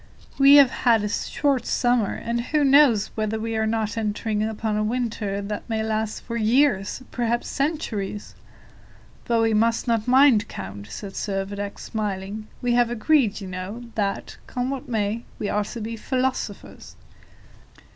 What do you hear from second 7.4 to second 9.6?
for centuries?" "But we